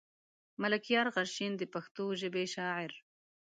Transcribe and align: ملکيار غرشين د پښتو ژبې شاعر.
ملکيار 0.61 1.07
غرشين 1.15 1.51
د 1.57 1.63
پښتو 1.73 2.03
ژبې 2.21 2.45
شاعر. 2.55 2.91